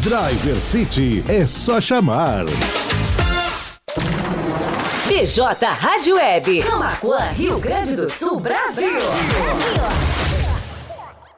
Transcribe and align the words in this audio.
Driver 0.00 0.60
City 0.60 1.24
é 1.28 1.46
só 1.46 1.80
chamar. 1.80 2.46
BJ 5.06 5.40
Rádio 5.68 6.16
Web. 6.16 6.62
Camacuã, 6.64 7.30
Rio 7.30 7.56
Grande 7.60 7.94
do 7.94 8.08
Sul, 8.08 8.40
Brasil. 8.40 8.98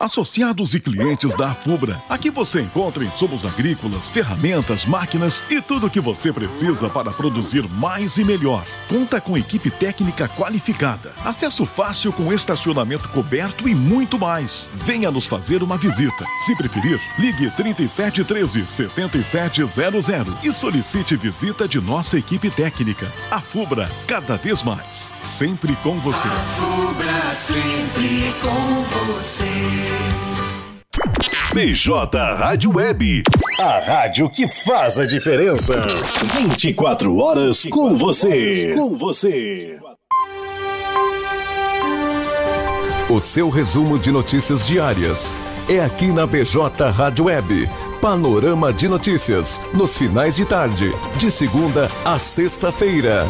Associados 0.00 0.74
e 0.74 0.80
clientes 0.80 1.34
da 1.34 1.50
Afubra. 1.50 2.00
Aqui 2.08 2.30
você 2.30 2.60
encontra 2.60 3.04
insumos 3.04 3.44
agrícolas, 3.44 4.08
ferramentas, 4.08 4.84
máquinas 4.84 5.42
e 5.50 5.60
tudo 5.60 5.86
o 5.86 5.90
que 5.90 6.00
você 6.00 6.32
precisa 6.32 6.88
para 6.88 7.10
produzir 7.10 7.68
mais 7.68 8.16
e 8.16 8.22
melhor. 8.22 8.64
Conta 8.88 9.20
com 9.20 9.36
equipe 9.36 9.70
técnica 9.70 10.28
qualificada, 10.28 11.12
acesso 11.24 11.66
fácil 11.66 12.12
com 12.12 12.32
estacionamento 12.32 13.08
coberto 13.08 13.68
e 13.68 13.74
muito 13.74 14.18
mais. 14.18 14.70
Venha 14.72 15.10
nos 15.10 15.26
fazer 15.26 15.64
uma 15.64 15.76
visita. 15.76 16.24
Se 16.46 16.54
preferir, 16.54 17.00
ligue 17.18 17.50
3713 17.50 18.66
7700 18.68 20.44
e 20.44 20.52
solicite 20.52 21.16
visita 21.16 21.66
de 21.66 21.80
nossa 21.80 22.16
equipe 22.16 22.50
técnica. 22.50 23.12
Afubra, 23.30 23.90
cada 24.06 24.36
vez 24.36 24.62
mais. 24.62 25.10
Sempre 25.22 25.74
com 25.82 25.98
você. 25.98 26.28
Fubra 26.56 27.30
sempre 27.32 28.32
com 28.40 28.82
você. 28.82 29.87
BJ 31.58 32.16
Rádio 32.36 32.76
Web. 32.76 33.24
A 33.58 33.80
rádio 33.80 34.30
que 34.30 34.46
faz 34.64 34.96
a 34.96 35.04
diferença. 35.04 35.74
24 36.40 37.16
horas 37.16 37.64
com 37.64 37.96
você. 37.96 38.74
Com 38.74 38.96
você. 38.96 39.76
O 43.10 43.18
seu 43.18 43.48
resumo 43.48 43.98
de 43.98 44.12
notícias 44.12 44.64
diárias 44.64 45.36
é 45.68 45.80
aqui 45.80 46.12
na 46.12 46.28
BJ 46.28 46.92
Rádio 46.92 47.24
Web. 47.24 47.68
Panorama 48.00 48.72
de 48.72 48.86
notícias 48.86 49.60
nos 49.74 49.98
finais 49.98 50.36
de 50.36 50.46
tarde, 50.46 50.92
de 51.16 51.28
segunda 51.28 51.90
a 52.04 52.20
sexta-feira. 52.20 53.26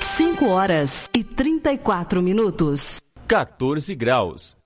5 0.00 0.46
horas 0.48 1.08
e 1.14 1.22
34 1.22 2.20
minutos. 2.20 3.00
14 3.28 3.94
graus. 3.94 4.60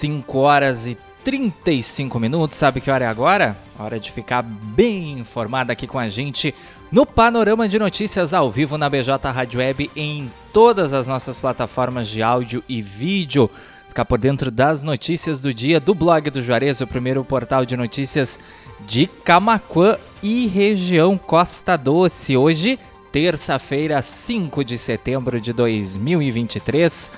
Cinco 0.00 0.38
horas 0.38 0.86
e 0.86 0.96
35 1.22 2.18
minutos. 2.18 2.56
Sabe 2.56 2.80
que 2.80 2.90
hora 2.90 3.04
é 3.04 3.06
agora? 3.06 3.54
Hora 3.78 4.00
de 4.00 4.10
ficar 4.10 4.40
bem 4.40 5.18
informada 5.18 5.74
aqui 5.74 5.86
com 5.86 5.98
a 5.98 6.08
gente 6.08 6.54
no 6.90 7.04
Panorama 7.04 7.68
de 7.68 7.78
Notícias 7.78 8.32
ao 8.32 8.50
vivo 8.50 8.78
na 8.78 8.88
BJ 8.88 9.30
Rádio 9.30 9.60
Web 9.60 9.90
em 9.94 10.32
todas 10.54 10.94
as 10.94 11.06
nossas 11.06 11.38
plataformas 11.38 12.08
de 12.08 12.22
áudio 12.22 12.64
e 12.66 12.80
vídeo. 12.80 13.50
Ficar 13.88 14.06
por 14.06 14.18
dentro 14.18 14.50
das 14.50 14.82
notícias 14.82 15.38
do 15.42 15.52
dia 15.52 15.78
do 15.78 15.94
blog 15.94 16.30
do 16.30 16.40
Juarez, 16.40 16.80
o 16.80 16.86
primeiro 16.86 17.22
portal 17.22 17.66
de 17.66 17.76
notícias 17.76 18.38
de 18.86 19.06
Camaquã 19.06 19.98
e 20.22 20.46
região 20.46 21.18
Costa 21.18 21.76
Doce. 21.76 22.38
Hoje, 22.38 22.78
terça-feira, 23.12 24.00
5 24.00 24.64
de 24.64 24.78
setembro 24.78 25.38
de 25.38 25.52
2023. 25.52 27.10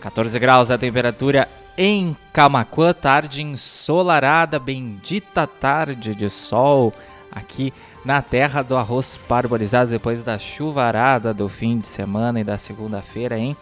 14 0.00 0.38
graus 0.40 0.72
a 0.72 0.76
temperatura 0.76 1.48
em 1.76 2.16
Camaquã, 2.32 2.92
tarde 2.92 3.42
ensolarada, 3.42 4.58
bendita 4.58 5.46
tarde 5.46 6.14
de 6.14 6.30
sol 6.30 6.92
aqui 7.30 7.72
na 8.04 8.22
terra 8.22 8.62
do 8.62 8.76
arroz 8.76 9.20
parbolizado 9.28 9.90
depois 9.90 10.22
da 10.22 10.38
chuvarada 10.38 11.34
do 11.34 11.48
fim 11.48 11.78
de 11.78 11.86
semana 11.86 12.40
e 12.40 12.44
da 12.44 12.56
segunda-feira, 12.56 13.38
hein? 13.38 13.56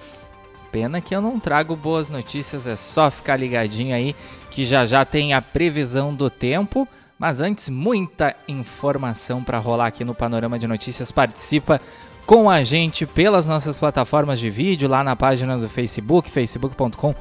Pena 0.71 1.01
que 1.01 1.15
eu 1.15 1.21
não 1.21 1.41
trago 1.41 1.75
boas 1.77 2.11
notícias, 2.11 2.67
é 2.67 2.77
só 2.77 3.11
ficar 3.11 3.37
ligadinho 3.37 3.95
aí 3.95 4.15
que 4.51 4.65
já 4.65 4.85
já 4.87 5.05
tem 5.05 5.33
a 5.33 5.43
previsão 5.43 6.15
do 6.15 6.29
tempo. 6.29 6.87
Mas 7.17 7.41
antes, 7.41 7.69
muita 7.69 8.35
informação 8.49 9.43
para 9.43 9.59
rolar 9.59 9.87
aqui 9.87 10.05
no 10.05 10.15
Panorama 10.15 10.59
de 10.59 10.67
Notícias. 10.67 11.13
Participa 11.13 11.81
com 12.27 12.49
a 12.49 12.63
gente 12.63 13.05
pelas 13.05 13.47
nossas 13.47 13.79
plataformas 13.79 14.41
de 14.41 14.49
vídeo, 14.49 14.89
lá 14.89 15.05
na 15.05 15.15
página 15.15 15.59
do 15.59 15.69
Facebook, 15.69 16.31
facebook.com 16.31 17.15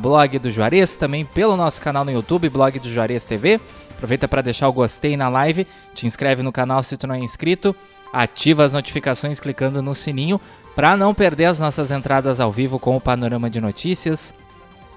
blog 0.00 0.38
do 0.38 0.50
Juarez, 0.50 0.94
também 0.94 1.24
pelo 1.24 1.56
nosso 1.56 1.80
canal 1.80 2.04
no 2.04 2.10
YouTube, 2.10 2.48
blog 2.48 2.78
do 2.78 2.88
Juarez 2.88 3.24
TV. 3.24 3.60
Aproveita 3.90 4.26
para 4.26 4.42
deixar 4.42 4.68
o 4.68 4.72
gostei 4.72 5.16
na 5.16 5.28
live, 5.28 5.66
te 5.94 6.06
inscreve 6.06 6.42
no 6.42 6.50
canal 6.50 6.82
se 6.82 6.96
tu 6.96 7.06
não 7.06 7.14
é 7.14 7.18
inscrito, 7.18 7.76
ativa 8.12 8.64
as 8.64 8.72
notificações 8.72 9.38
clicando 9.38 9.82
no 9.82 9.94
sininho 9.94 10.40
para 10.74 10.96
não 10.96 11.12
perder 11.12 11.46
as 11.46 11.60
nossas 11.60 11.90
entradas 11.90 12.40
ao 12.40 12.50
vivo 12.50 12.78
com 12.78 12.96
o 12.96 13.00
Panorama 13.00 13.50
de 13.50 13.60
Notícias, 13.60 14.34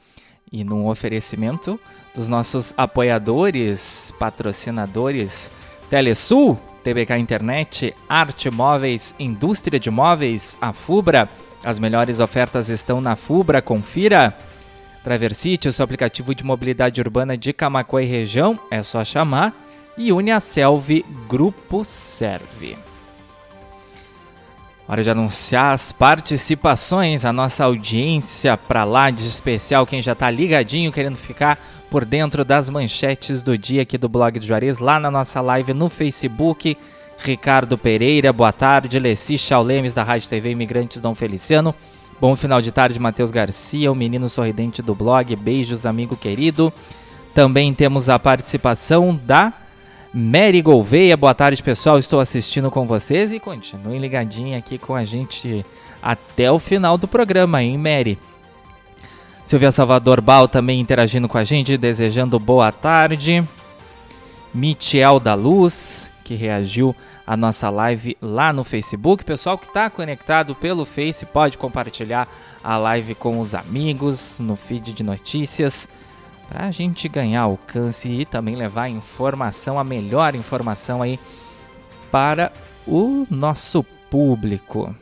E 0.53 0.63
num 0.65 0.87
oferecimento 0.87 1.81
dos 2.15 2.29
nossos 2.29 2.75
apoiadores, 2.77 4.13
patrocinadores, 4.19 5.51
Telesul, 5.89 6.59
TBK 6.83 7.17
Internet, 7.19 7.95
Arte 8.09 8.51
Móveis, 8.51 9.15
Indústria 9.19 9.79
de 9.79 9.91
Móveis, 9.91 10.57
a 10.61 10.73
Fubra. 10.73 11.29
As 11.65 11.79
melhores 11.79 12.21
ofertas 12.21 12.69
estão 12.69 13.01
na 13.01 13.17
Fubra, 13.17 13.61
confira. 13.61 14.37
Traversite, 15.03 15.69
o 15.69 15.73
seu 15.73 15.85
aplicativo 15.85 16.35
de 16.35 16.45
mobilidade 16.45 17.01
urbana 17.01 17.37
de 17.37 17.53
Camacuã 17.53 18.03
e 18.03 18.07
região, 18.07 18.59
é 18.71 18.83
só 18.83 19.05
chamar. 19.05 19.55
E 19.97 20.13
Uniaselv 20.13 21.05
Grupo 21.29 21.85
Serve. 21.85 22.77
Hora 24.91 25.03
de 25.03 25.11
anunciar 25.11 25.75
as 25.75 25.93
participações, 25.93 27.27
a 27.27 27.33
nossa 27.33 27.65
audiência 27.65 28.57
para 28.57 28.85
lá 28.85 29.11
de 29.11 29.27
especial, 29.27 29.87
quem 29.87 30.01
já 30.01 30.13
está 30.13 30.31
ligadinho, 30.31 30.91
querendo 30.91 31.17
ficar 31.17 31.59
por 31.91 32.05
dentro 32.05 32.45
das 32.45 32.69
manchetes 32.69 33.43
do 33.43 33.57
dia 33.57 33.83
aqui 33.83 33.97
do 33.97 34.09
blog 34.09 34.39
do 34.39 34.45
Juarez, 34.45 34.79
lá 34.79 35.01
na 35.01 35.11
nossa 35.11 35.41
live 35.41 35.73
no 35.73 35.89
Facebook. 35.89 36.77
Ricardo 37.19 37.77
Pereira, 37.77 38.33
boa 38.33 38.53
tarde. 38.53 38.99
Leci 38.99 39.37
Chaulemes, 39.37 39.93
da 39.93 40.05
Rádio 40.05 40.29
TV 40.29 40.51
Imigrantes 40.51 41.01
Dom 41.01 41.15
Feliciano. 41.15 41.75
Bom 42.21 42.35
final 42.37 42.61
de 42.61 42.71
tarde, 42.71 42.99
Matheus 42.99 43.31
Garcia, 43.31 43.91
o 43.91 43.95
menino 43.95 44.29
sorridente 44.29 44.83
do 44.83 44.95
blog. 44.95 45.35
Beijos, 45.37 45.87
amigo 45.87 46.17
querido. 46.17 46.73
Também 47.35 47.73
temos 47.75 48.09
a 48.09 48.19
participação 48.19 49.19
da 49.25 49.53
Mary 50.13 50.63
Gouveia. 50.63 51.17
Boa 51.17 51.35
tarde, 51.35 51.63
pessoal. 51.63 51.99
Estou 51.99 52.21
assistindo 52.21 52.71
com 52.71 52.87
vocês 52.87 53.33
e 53.33 53.41
continuem 53.41 54.01
ligadinho 54.01 54.57
aqui 54.57 54.79
com 54.79 54.95
a 54.95 55.05
gente 55.05 55.65
até 56.03 56.51
o 56.51 56.59
final 56.59 56.97
do 56.97 57.09
programa, 57.09 57.63
hein, 57.63 57.77
Mary? 57.79 58.19
Silvia 59.49 59.73
Salvador 59.73 60.21
Bal 60.21 60.47
também 60.47 60.79
interagindo 60.79 61.27
com 61.27 61.39
a 61.39 61.43
gente, 61.43 61.79
desejando 61.79 62.39
boa 62.39 62.71
tarde. 62.71 63.43
Michel 64.53 65.19
da 65.19 65.33
Luz, 65.33 66.11
que 66.23 66.35
reagiu 66.35 66.95
à 67.27 67.35
nossa 67.35 67.71
live 67.71 68.15
lá 68.21 68.53
no 68.53 68.63
Facebook. 68.63 69.25
Pessoal 69.25 69.57
que 69.57 69.65
está 69.67 69.89
conectado 69.89 70.55
pelo 70.55 70.85
Face 70.85 71.25
pode 71.25 71.57
compartilhar 71.57 72.29
a 72.63 72.77
live 72.77 73.15
com 73.15 73.41
os 73.41 73.55
amigos 73.55 74.39
no 74.39 74.55
feed 74.55 74.93
de 74.93 75.03
notícias 75.03 75.89
para 76.47 76.67
a 76.67 76.71
gente 76.71 77.09
ganhar 77.09 77.41
alcance 77.41 78.07
e 78.07 78.27
também 78.27 78.55
levar 78.55 78.91
informação, 78.91 79.79
a 79.79 79.83
melhor 79.83 80.35
informação 80.35 81.01
aí 81.01 81.19
para 82.13 82.53
o 82.87 83.27
nosso 83.31 83.83
público, 84.11 84.95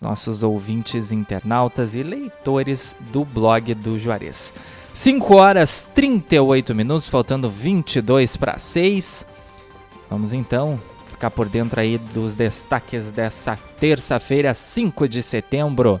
nossos 0.00 0.42
ouvintes, 0.42 1.12
internautas 1.12 1.94
e 1.94 2.02
leitores 2.02 2.96
do 3.12 3.24
blog 3.24 3.74
do 3.74 3.98
Juarez. 3.98 4.54
5 4.94 5.36
horas 5.36 5.88
38 5.94 6.74
minutos, 6.74 7.08
faltando 7.08 7.48
22 7.48 8.36
para 8.36 8.58
6. 8.58 9.26
Vamos 10.10 10.32
então 10.32 10.80
ficar 11.08 11.30
por 11.30 11.48
dentro 11.48 11.80
aí 11.80 11.98
dos 11.98 12.34
destaques 12.34 13.12
dessa 13.12 13.58
terça-feira, 13.78 14.54
5 14.54 15.08
de 15.08 15.22
setembro. 15.22 16.00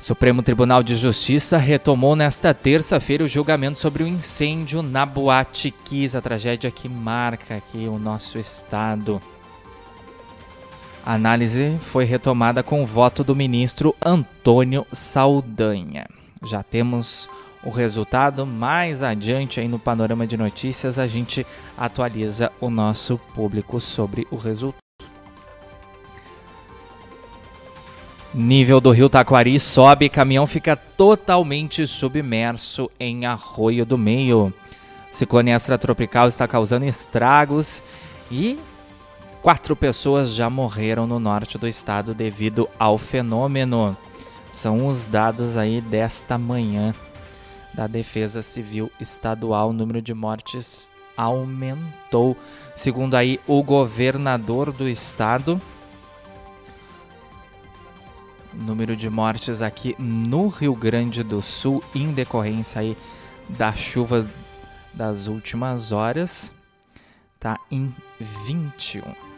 Supremo 0.00 0.42
Tribunal 0.42 0.82
de 0.82 0.96
Justiça 0.96 1.56
retomou 1.56 2.14
nesta 2.14 2.52
terça-feira 2.52 3.24
o 3.24 3.28
julgamento 3.28 3.78
sobre 3.78 4.02
o 4.02 4.06
incêndio 4.06 4.82
na 4.82 5.06
Boate 5.06 5.70
Kiss, 5.70 6.14
a 6.14 6.20
tragédia 6.20 6.70
que 6.70 6.90
marca 6.90 7.56
aqui 7.56 7.88
o 7.88 7.98
nosso 7.98 8.38
estado. 8.38 9.18
A 11.06 11.12
análise 11.12 11.76
foi 11.82 12.06
retomada 12.06 12.62
com 12.62 12.82
o 12.82 12.86
voto 12.86 13.22
do 13.22 13.36
ministro 13.36 13.94
Antônio 14.02 14.86
Saldanha. 14.90 16.06
Já 16.42 16.62
temos 16.62 17.28
o 17.62 17.68
resultado 17.68 18.46
mais 18.46 19.02
adiante 19.02 19.60
aí 19.60 19.68
no 19.68 19.78
panorama 19.78 20.26
de 20.26 20.38
notícias, 20.38 20.98
a 20.98 21.06
gente 21.06 21.46
atualiza 21.76 22.50
o 22.58 22.70
nosso 22.70 23.18
público 23.34 23.82
sobre 23.82 24.26
o 24.30 24.36
resultado. 24.36 24.82
Nível 28.32 28.80
do 28.80 28.90
rio 28.90 29.10
Taquari 29.10 29.60
sobe 29.60 30.08
caminhão 30.08 30.46
fica 30.46 30.74
totalmente 30.74 31.86
submerso 31.86 32.90
em 32.98 33.26
Arroio 33.26 33.84
do 33.84 33.98
Meio. 33.98 34.54
Ciclone 35.10 35.50
extratropical 35.50 36.28
está 36.28 36.48
causando 36.48 36.86
estragos 36.86 37.82
e 38.30 38.58
quatro 39.44 39.76
pessoas 39.76 40.34
já 40.34 40.48
morreram 40.48 41.06
no 41.06 41.20
norte 41.20 41.58
do 41.58 41.68
estado 41.68 42.14
devido 42.14 42.66
ao 42.78 42.96
fenômeno. 42.96 43.94
São 44.50 44.86
os 44.86 45.04
dados 45.04 45.58
aí 45.58 45.82
desta 45.82 46.38
manhã 46.38 46.94
da 47.74 47.86
Defesa 47.86 48.40
Civil 48.40 48.90
Estadual. 48.98 49.68
O 49.68 49.72
número 49.74 50.00
de 50.00 50.14
mortes 50.14 50.90
aumentou, 51.14 52.34
segundo 52.74 53.16
aí 53.16 53.38
o 53.46 53.62
governador 53.62 54.72
do 54.72 54.88
estado 54.88 55.60
número 58.54 58.96
de 58.96 59.10
mortes 59.10 59.60
aqui 59.60 59.94
no 59.98 60.48
Rio 60.48 60.74
Grande 60.74 61.22
do 61.22 61.42
Sul 61.42 61.84
em 61.94 62.12
decorrência 62.12 62.80
aí 62.80 62.96
da 63.46 63.74
chuva 63.74 64.26
das 64.94 65.26
últimas 65.26 65.92
horas 65.92 66.50
tá 67.38 67.60
em 67.70 67.94
21. 68.46 69.33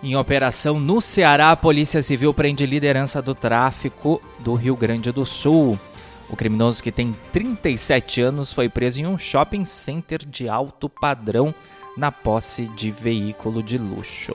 Em 0.00 0.14
operação 0.14 0.78
no 0.78 1.00
Ceará, 1.00 1.50
a 1.50 1.56
Polícia 1.56 2.00
Civil 2.02 2.32
prende 2.32 2.64
liderança 2.64 3.20
do 3.20 3.34
tráfico 3.34 4.22
do 4.38 4.54
Rio 4.54 4.76
Grande 4.76 5.10
do 5.10 5.26
Sul. 5.26 5.78
O 6.30 6.36
criminoso 6.36 6.80
que 6.80 6.92
tem 6.92 7.16
37 7.32 8.20
anos 8.20 8.52
foi 8.52 8.68
preso 8.68 9.00
em 9.00 9.06
um 9.06 9.18
shopping 9.18 9.64
center 9.64 10.20
de 10.24 10.48
alto 10.48 10.88
padrão 10.88 11.52
na 11.96 12.12
posse 12.12 12.68
de 12.68 12.92
veículo 12.92 13.60
de 13.60 13.76
luxo. 13.76 14.34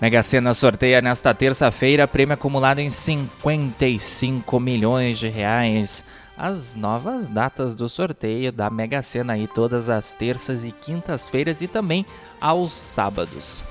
Mega 0.00 0.22
Sena 0.22 0.54
sorteia 0.54 1.00
nesta 1.00 1.34
terça-feira 1.34 2.06
prêmio 2.06 2.34
acumulado 2.34 2.78
em 2.78 2.90
55 2.90 4.60
milhões 4.60 5.18
de 5.18 5.28
reais. 5.28 6.04
As 6.36 6.74
novas 6.74 7.28
datas 7.28 7.74
do 7.74 7.88
sorteio 7.88 8.50
da 8.50 8.70
Mega 8.70 9.02
Sena 9.02 9.34
aí 9.34 9.46
todas 9.46 9.88
as 9.88 10.14
terças 10.14 10.64
e 10.64 10.72
quintas-feiras 10.72 11.60
e 11.60 11.68
também 11.68 12.06
aos 12.40 12.74
sábados. 12.74 13.62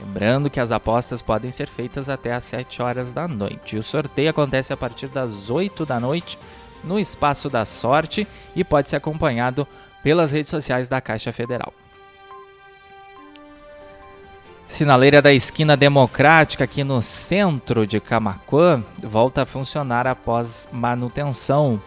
Lembrando 0.00 0.48
que 0.48 0.60
as 0.60 0.72
apostas 0.72 1.20
podem 1.20 1.50
ser 1.50 1.68
feitas 1.68 2.08
até 2.08 2.32
às 2.32 2.44
7 2.44 2.80
horas 2.80 3.12
da 3.12 3.26
noite. 3.26 3.76
O 3.76 3.82
sorteio 3.82 4.30
acontece 4.30 4.72
a 4.72 4.76
partir 4.76 5.08
das 5.08 5.50
8 5.50 5.84
da 5.84 5.98
noite 5.98 6.38
no 6.84 6.98
Espaço 6.98 7.50
da 7.50 7.64
Sorte 7.64 8.26
e 8.54 8.62
pode 8.62 8.88
ser 8.88 8.96
acompanhado 8.96 9.66
pelas 10.02 10.30
redes 10.30 10.50
sociais 10.50 10.88
da 10.88 11.00
Caixa 11.00 11.32
Federal. 11.32 11.72
Sinaleira 14.68 15.20
da 15.22 15.32
esquina 15.32 15.76
democrática 15.76 16.64
aqui 16.64 16.84
no 16.84 17.00
centro 17.00 17.86
de 17.86 17.98
Camacuã 17.98 18.84
volta 19.02 19.42
a 19.42 19.46
funcionar 19.46 20.06
após 20.06 20.68
manutenção. 20.70 21.82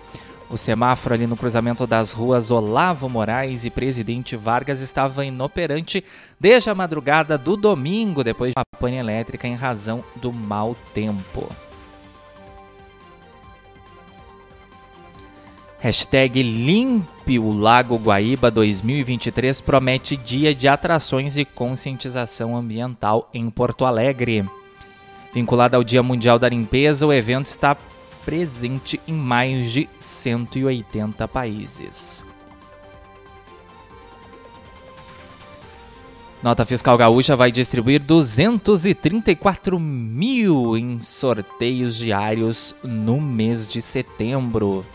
O 0.49 0.57
semáforo 0.57 1.15
ali 1.15 1.25
no 1.25 1.37
cruzamento 1.37 1.87
das 1.87 2.11
ruas 2.11 2.51
Olavo 2.51 3.07
Moraes 3.07 3.63
e 3.63 3.69
Presidente 3.69 4.35
Vargas 4.35 4.81
estava 4.81 5.23
inoperante 5.23 6.03
desde 6.37 6.69
a 6.69 6.75
madrugada 6.75 7.37
do 7.37 7.55
domingo, 7.55 8.23
depois 8.23 8.51
de 8.51 8.59
uma 8.59 8.79
pane 8.79 8.97
elétrica 8.97 9.47
em 9.47 9.55
razão 9.55 10.03
do 10.15 10.33
mau 10.33 10.75
tempo. 10.93 11.47
Hashtag 15.81 16.43
Limpe 16.43 17.39
o 17.39 17.51
Lago 17.51 17.97
Guaíba 17.97 18.51
2023 18.51 19.59
promete 19.61 20.15
dia 20.15 20.53
de 20.53 20.67
atrações 20.67 21.39
e 21.39 21.43
conscientização 21.43 22.55
ambiental 22.55 23.27
em 23.33 23.49
Porto 23.49 23.83
Alegre. 23.83 24.45
Vinculado 25.33 25.75
ao 25.75 25.83
Dia 25.83 26.03
Mundial 26.03 26.37
da 26.37 26.47
Limpeza, 26.47 27.07
o 27.07 27.11
evento 27.11 27.47
está 27.47 27.75
presente 28.23 29.01
em 29.07 29.13
mais 29.13 29.71
de 29.71 29.89
180 29.97 31.27
países. 31.27 32.23
Nota 36.43 36.63
Fiscal 36.63 36.95
Gaúcha 36.95 37.35
vai 37.35 37.51
distribuir 37.51 38.03
234 38.03 39.79
mil 39.79 40.77
em 40.77 41.01
sorteios 41.01 41.97
diários 41.97 42.75
no 42.83 43.19
mês 43.19 43.65
de 43.65 43.81
setembro. 43.81 44.85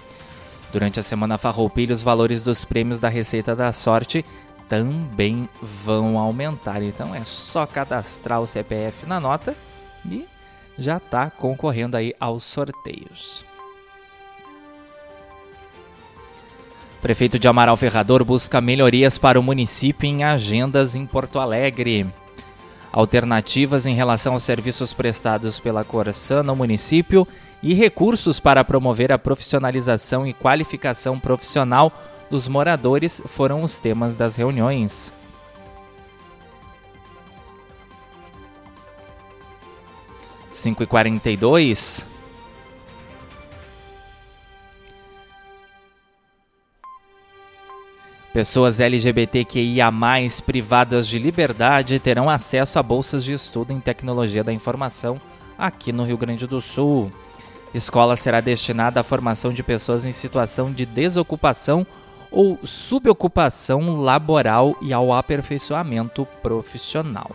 Durante 0.77 1.01
a 1.01 1.03
semana 1.03 1.39
Farroupilha, 1.39 1.95
os 1.95 2.03
valores 2.03 2.45
dos 2.45 2.63
prêmios 2.63 2.99
da 2.99 3.09
Receita 3.09 3.57
da 3.57 3.73
Sorte 3.73 4.23
também 4.69 5.49
vão 5.63 6.19
aumentar. 6.19 6.83
Então 6.83 7.15
é 7.15 7.25
só 7.25 7.65
cadastrar 7.65 8.43
o 8.43 8.47
CPF 8.47 9.07
na 9.07 9.19
nota 9.19 9.57
e 10.05 10.27
já 10.77 10.99
está 10.99 11.31
concorrendo 11.31 11.97
aí 11.97 12.13
aos 12.21 12.45
sorteios. 12.45 13.43
Prefeito 17.01 17.39
de 17.39 17.49
Amaral 17.49 17.79
Ferrador 17.79 18.23
busca 18.23 18.61
melhorias 18.61 19.17
para 19.17 19.41
o 19.41 19.43
município 19.43 20.07
em 20.07 20.25
agendas 20.25 20.95
em 20.95 21.07
Porto 21.07 21.39
Alegre. 21.39 22.07
Alternativas 22.97 23.85
em 23.85 23.95
relação 23.95 24.33
aos 24.33 24.43
serviços 24.43 24.95
prestados 24.95 25.61
pela 25.61 25.85
Corsan 25.85 26.43
no 26.43 26.57
município 26.57 27.29
e 27.63 27.75
recursos 27.75 28.41
para 28.41 28.65
promover 28.65 29.13
a 29.13 29.19
profissionalização 29.19 30.27
e 30.27 30.33
qualificação 30.33 31.21
profissional 31.21 31.93
dos 32.31 32.49
moradores 32.49 33.21
foram 33.27 33.63
os 33.63 33.79
temas 33.79 34.15
das 34.15 34.35
reuniões. 34.35 35.13
Cinco 40.51 40.83
e 40.83 40.87
quarenta 40.87 41.31
e 41.31 41.37
dois. 41.37 42.07
Pessoas 48.37 48.81
LGBTQIA+, 48.81 49.91
privadas 50.45 51.09
de 51.09 51.19
liberdade 51.19 51.99
terão 51.99 52.29
acesso 52.29 52.79
a 52.79 52.83
bolsas 52.83 53.25
de 53.25 53.33
estudo 53.33 53.73
em 53.73 53.81
tecnologia 53.81 54.45
da 54.45 54.53
informação 54.53 55.19
aqui 55.57 55.91
no 55.91 56.05
Rio 56.05 56.19
Grande 56.19 56.47
do 56.47 56.61
Sul. 56.61 57.11
Escola 57.73 58.15
será 58.15 58.43
destinada 58.43 59.01
à 59.01 59.03
formação 59.03 59.55
de 59.55 59.63
pessoas 59.63 60.05
em 60.05 60.13
situação 60.13 60.71
de 60.71 60.85
desocupação 60.85 61.87
ou 62.31 62.59
subocupação 62.63 64.03
laboral 64.03 64.77
e 64.83 64.93
ao 64.93 65.15
aperfeiçoamento 65.15 66.27
profissional. 66.43 67.31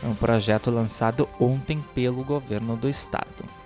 É 0.00 0.06
um 0.06 0.14
projeto 0.14 0.70
lançado 0.70 1.28
ontem 1.40 1.84
pelo 1.92 2.22
governo 2.22 2.76
do 2.76 2.88
estado. 2.88 3.61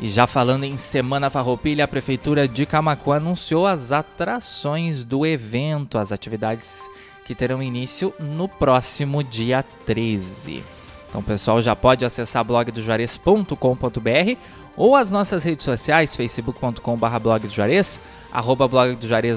E 0.00 0.08
já 0.08 0.26
falando 0.26 0.64
em 0.64 0.78
Semana 0.78 1.28
Farroupilha, 1.28 1.84
a 1.84 1.88
Prefeitura 1.88 2.48
de 2.48 2.64
Camacuã 2.64 3.16
anunciou 3.16 3.66
as 3.66 3.92
atrações 3.92 5.04
do 5.04 5.26
evento, 5.26 5.98
as 5.98 6.10
atividades 6.10 6.88
que 7.26 7.34
terão 7.34 7.62
início 7.62 8.14
no 8.18 8.48
próximo 8.48 9.22
dia 9.22 9.62
13. 9.84 10.64
Então 11.06 11.22
pessoal 11.22 11.60
já 11.60 11.76
pode 11.76 12.04
acessar 12.04 12.42
blogdojuarez.com.br 12.44 14.36
ou 14.74 14.96
as 14.96 15.10
nossas 15.10 15.44
redes 15.44 15.66
sociais, 15.66 16.16
facebook.com.br 16.16 17.18
blog 17.20 17.46
do 17.46 17.52
Juarez, 17.52 18.00
arroba 18.32 18.66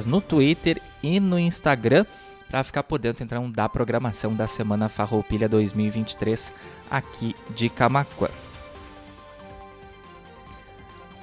no 0.05 0.21
Twitter 0.21 0.81
e 1.01 1.19
no 1.19 1.37
Instagram, 1.37 2.05
para 2.49 2.63
ficar 2.63 2.83
por 2.83 2.99
dentro 2.99 3.23
então 3.23 3.51
da 3.51 3.67
programação 3.67 4.33
da 4.33 4.47
Semana 4.47 4.87
Farroupilha 4.87 5.49
2023 5.49 6.53
aqui 6.89 7.35
de 7.53 7.67
Camacuã. 7.67 8.29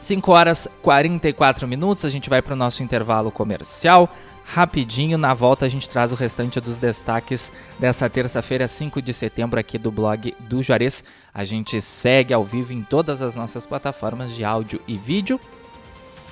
5 0.00 0.32
horas 0.32 0.66
44 0.82 1.68
minutos, 1.68 2.04
a 2.04 2.10
gente 2.10 2.30
vai 2.30 2.40
para 2.40 2.54
o 2.54 2.56
nosso 2.56 2.82
intervalo 2.82 3.30
comercial. 3.30 4.10
Rapidinho, 4.44 5.16
na 5.16 5.32
volta 5.34 5.66
a 5.66 5.68
gente 5.68 5.88
traz 5.88 6.10
o 6.10 6.16
restante 6.16 6.60
dos 6.60 6.78
destaques 6.78 7.52
dessa 7.78 8.08
terça-feira, 8.10 8.66
5 8.66 9.00
de 9.00 9.12
setembro, 9.12 9.60
aqui 9.60 9.78
do 9.78 9.92
blog 9.92 10.34
do 10.40 10.62
Juarez. 10.62 11.04
A 11.32 11.44
gente 11.44 11.80
segue 11.80 12.34
ao 12.34 12.42
vivo 12.42 12.72
em 12.72 12.82
todas 12.82 13.22
as 13.22 13.36
nossas 13.36 13.64
plataformas 13.66 14.34
de 14.34 14.42
áudio 14.42 14.80
e 14.88 14.96
vídeo. 14.96 15.38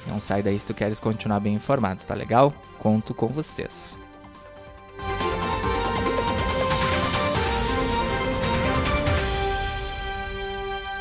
Não 0.08 0.18
sai 0.20 0.42
daí 0.42 0.58
se 0.58 0.66
tu 0.66 0.74
queres 0.74 0.98
continuar 0.98 1.40
bem 1.40 1.54
informado, 1.54 2.04
tá 2.04 2.14
legal? 2.14 2.52
Conto 2.78 3.14
com 3.14 3.28
vocês. 3.28 3.98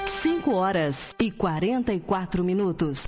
Cinco 0.06 0.52
horas 0.56 1.16
e 1.20 1.32
quarenta 1.32 1.94
e 1.94 2.00
quatro 2.00 2.44
minutos. 2.44 3.08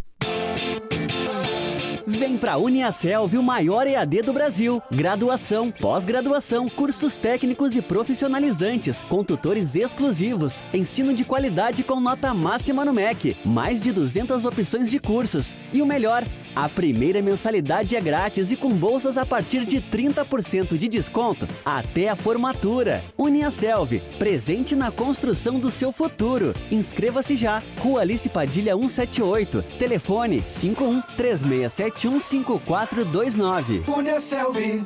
Vem 2.10 2.40
pra 2.40 2.58
Uniaselv, 2.58 3.38
o 3.38 3.44
maior 3.44 3.86
EAD 3.86 4.24
do 4.24 4.34
Brasil. 4.34 4.82
Graduação, 4.92 5.72
pós-graduação, 5.72 6.68
cursos 6.68 7.16
técnicos 7.16 7.76
e 7.76 7.84
profissionalizantes, 7.84 9.04
com 9.04 9.24
tutores 9.24 9.76
exclusivos, 9.76 10.64
ensino 10.74 11.14
de 11.14 11.24
qualidade 11.24 11.84
com 11.84 12.00
nota 12.00 12.34
máxima 12.34 12.84
no 12.84 12.92
MEC, 12.92 13.38
mais 13.46 13.80
de 13.80 13.92
200 13.92 14.44
opções 14.44 14.90
de 14.90 14.98
cursos. 14.98 15.56
E 15.72 15.84
o 15.84 15.86
melhor, 15.86 16.26
a 16.56 16.68
primeira 16.68 17.22
mensalidade 17.22 17.96
é 17.96 18.02
grátis 18.02 18.52
e 18.52 18.58
com 18.58 18.72
bolsas 18.72 19.16
a 19.16 19.24
partir 19.24 19.64
de 19.64 19.80
30% 19.80 20.78
de 20.78 20.88
desconto 20.88 21.48
até 21.64 22.10
a 22.10 22.16
formatura. 22.16 23.04
Uniaselv, 23.20 24.02
presente 24.18 24.76
na 24.76 24.90
construção 24.90 25.60
do 25.60 25.70
seu 25.70 25.92
futuro. 25.92 26.56
Inscreva-se 26.72 27.36
já. 27.36 27.62
Rua 27.78 28.02
Alice 28.02 28.28
Padilha 28.28 28.76
178. 28.76 29.62
Telefone 29.78 30.44
51 30.48 31.02
3671 31.16 31.99
5429. 32.08 33.84
Uniaselv. 33.88 34.86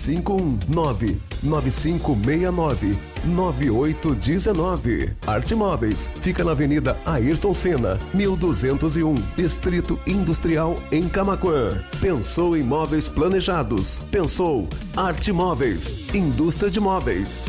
519 0.00 1.20
9569 1.42 2.98
9819. 3.24 5.16
Arte 5.26 5.54
Móveis 5.54 6.10
fica 6.22 6.42
na 6.42 6.52
Avenida 6.52 6.96
Ayrton 7.04 7.52
Senna, 7.52 7.98
1201, 8.14 9.14
Distrito 9.36 9.98
Industrial 10.06 10.76
em 10.90 11.08
Camaquã. 11.08 11.78
Pensou 12.00 12.56
em 12.56 12.62
móveis 12.62 13.08
planejados? 13.08 13.98
Pensou 14.10 14.68
Arte 14.96 15.32
Móveis, 15.32 16.14
indústria 16.14 16.70
de 16.70 16.80
móveis. 16.80 17.46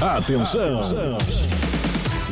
Atenção! 0.00 0.80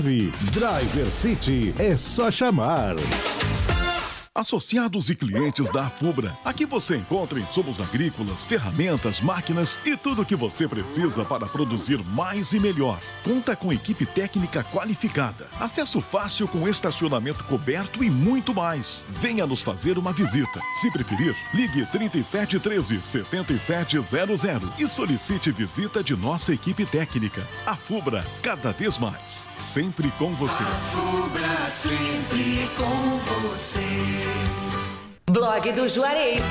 Driver 0.00 1.10
City 1.10 1.74
é 1.76 1.96
só 1.96 2.30
chamar. 2.30 2.94
Associados 4.38 5.10
e 5.10 5.16
clientes 5.16 5.68
da 5.68 5.86
Afubra. 5.86 6.32
Aqui 6.44 6.64
você 6.64 6.94
encontra 6.94 7.40
insumos 7.40 7.80
agrícolas, 7.80 8.44
ferramentas, 8.44 9.20
máquinas 9.20 9.76
e 9.84 9.96
tudo 9.96 10.22
o 10.22 10.24
que 10.24 10.36
você 10.36 10.68
precisa 10.68 11.24
para 11.24 11.44
produzir 11.44 11.98
mais 12.14 12.52
e 12.52 12.60
melhor. 12.60 13.00
Conta 13.24 13.56
com 13.56 13.72
equipe 13.72 14.06
técnica 14.06 14.62
qualificada, 14.62 15.48
acesso 15.58 16.00
fácil 16.00 16.46
com 16.46 16.68
estacionamento 16.68 17.42
coberto 17.42 18.04
e 18.04 18.08
muito 18.08 18.54
mais. 18.54 19.04
Venha 19.08 19.44
nos 19.44 19.60
fazer 19.60 19.98
uma 19.98 20.12
visita. 20.12 20.60
Se 20.80 20.88
preferir, 20.92 21.34
ligue 21.52 21.84
3713 21.86 23.00
7700 23.02 24.78
e 24.78 24.86
solicite 24.86 25.50
visita 25.50 26.00
de 26.00 26.14
nossa 26.14 26.54
equipe 26.54 26.86
técnica. 26.86 27.44
Afubra, 27.66 28.24
cada 28.40 28.70
vez 28.70 28.98
mais. 28.98 29.44
Sempre 29.58 30.12
com 30.12 30.32
você. 30.34 30.62
Fubra 30.92 31.66
sempre 31.66 32.68
com 32.76 33.18
você. 33.18 34.27
Blog 35.30 35.72
do 35.72 35.88
Juarez. 35.88 36.42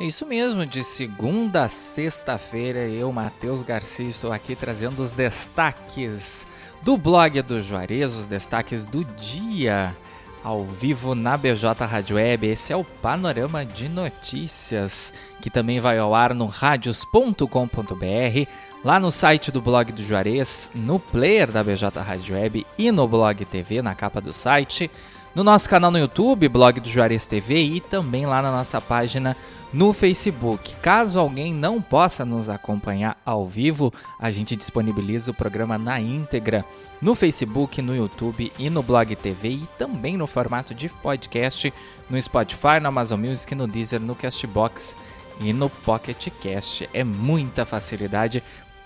É 0.04 0.06
isso 0.06 0.26
mesmo, 0.26 0.66
de 0.66 0.84
segunda 0.84 1.64
a 1.64 1.70
sexta-feira, 1.70 2.80
eu, 2.80 3.10
Matheus 3.10 3.64
Garcia, 3.64 4.10
estou 4.10 4.34
aqui 4.34 4.54
trazendo 4.54 5.02
os 5.02 5.14
destaques 5.14 6.46
do 6.82 6.98
blog 6.98 7.42
do 7.42 7.62
Juarez, 7.62 8.14
os 8.14 8.28
destaques 8.28 8.86
do 8.86 9.06
dia, 9.06 9.96
ao 10.44 10.66
vivo 10.66 11.16
na 11.16 11.38
BJ 11.38 11.86
Rádio 11.86 12.18
Web. 12.18 12.48
Esse 12.48 12.74
é 12.74 12.76
o 12.76 12.84
Panorama 12.84 13.66
de 13.66 13.88
Notícias, 13.88 15.14
que 15.40 15.50
também 15.50 15.80
vai 15.80 15.98
ao 15.98 16.14
ar 16.14 16.34
no 16.34 16.48
radios.com.br, 16.48 18.50
lá 18.84 19.00
no 19.00 19.10
site 19.10 19.54
do 19.54 19.62
blog 19.62 19.94
do 19.94 20.04
Juarez, 20.04 20.70
no 20.76 21.00
player 21.00 21.50
da 21.50 21.64
BJ 21.64 21.98
Rádio 22.02 22.36
Web 22.36 22.68
e 22.78 22.92
no 22.92 23.08
blog 23.08 23.46
TV, 23.46 23.82
na 23.82 23.96
capa 23.96 24.20
do 24.20 24.34
site 24.34 24.92
no 25.36 25.44
nosso 25.44 25.68
canal 25.68 25.90
no 25.90 25.98
YouTube, 25.98 26.48
blog 26.48 26.80
do 26.80 26.88
Juarez 26.88 27.26
TV 27.26 27.60
e 27.60 27.80
também 27.80 28.26
lá 28.26 28.42
na 28.42 28.52
nossa 28.52 28.80
página 28.80 29.36
no 29.74 29.92
Facebook. 29.92 30.76
Caso 30.76 31.20
alguém 31.20 31.54
não 31.54 31.82
possa 31.82 32.24
nos 32.24 32.48
acompanhar 32.48 33.18
ao 33.26 33.48
vivo, 33.48 33.92
a 34.20 34.30
gente 34.30 34.56
disponibiliza 34.56 35.32
o 35.32 35.34
programa 35.34 35.78
na 35.78 36.00
íntegra 36.00 36.64
no 37.02 37.16
Facebook, 37.16 37.82
no 37.82 37.96
YouTube 37.96 38.52
e 38.58 38.70
no 38.70 38.84
Blog 38.84 39.16
TV 39.16 39.50
e 39.50 39.68
também 39.78 40.16
no 40.16 40.28
formato 40.28 40.74
de 40.74 40.88
podcast 40.88 41.74
no 42.10 42.22
Spotify, 42.22 42.80
no 42.82 42.88
Amazon 42.88 43.20
Music, 43.20 43.54
no 43.56 43.68
Deezer, 43.68 44.00
no 44.00 44.16
Castbox 44.16 44.96
e 45.42 45.52
no 45.52 45.70
Pocket 45.70 46.30
Cast. 46.42 46.88
É 46.94 47.04
muita 47.04 47.66
facilidade 47.66 48.44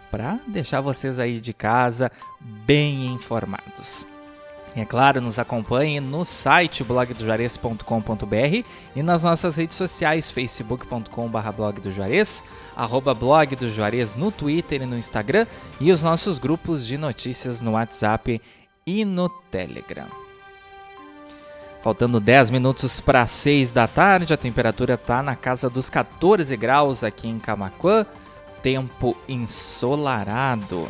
para 0.09 0.39
deixar 0.47 0.81
vocês 0.81 1.19
aí 1.19 1.39
de 1.39 1.53
casa 1.53 2.11
bem 2.39 3.07
informados. 3.07 4.07
E 4.77 4.79
é 4.79 4.85
claro, 4.85 5.19
nos 5.19 5.39
acompanhe 5.39 5.99
no 5.99 6.23
site 6.23 6.83
blogdojuarez.com.br 6.83 8.63
e 8.95 9.01
nas 9.01 9.23
nossas 9.23 9.55
redes 9.55 9.75
sociais, 9.75 10.29
facebook.com.br 10.29 11.51
blog 11.55 11.81
do 11.81 11.91
Juarez, 11.91 12.43
arroba 12.75 13.15
blog 13.15 13.55
do 13.55 13.71
Juarez 13.71 14.13
no 14.13 14.31
Twitter 14.31 14.83
e 14.83 14.85
no 14.85 14.95
Instagram 14.95 15.47
e 15.81 15.91
os 15.91 16.03
nossos 16.03 16.37
grupos 16.37 16.85
de 16.85 16.95
notícias 16.95 17.59
no 17.59 17.71
WhatsApp 17.71 18.39
e 18.85 19.03
no 19.03 19.27
Telegram. 19.29 20.09
Faltando 21.81 22.19
10 22.19 22.51
minutos 22.51 22.99
para 22.99 23.25
6 23.25 23.73
da 23.73 23.87
tarde, 23.87 24.31
a 24.31 24.37
temperatura 24.37 24.93
está 24.93 25.23
na 25.23 25.35
casa 25.35 25.71
dos 25.71 25.89
14 25.89 26.55
graus 26.55 27.03
aqui 27.03 27.27
em 27.27 27.39
Camaquã, 27.39 28.05
tempo 28.61 29.17
ensolarado. 29.27 30.87